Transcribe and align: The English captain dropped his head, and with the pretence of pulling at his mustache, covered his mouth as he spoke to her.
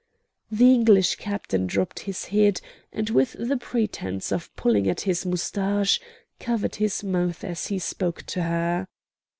The 0.49 0.73
English 0.73 1.17
captain 1.17 1.67
dropped 1.67 1.99
his 1.99 2.25
head, 2.33 2.59
and 2.91 3.07
with 3.11 3.33
the 3.33 3.55
pretence 3.55 4.31
of 4.31 4.49
pulling 4.55 4.89
at 4.89 5.01
his 5.01 5.27
mustache, 5.27 5.99
covered 6.39 6.77
his 6.77 7.03
mouth 7.03 7.43
as 7.43 7.67
he 7.67 7.77
spoke 7.77 8.23
to 8.23 8.41
her. 8.41 8.87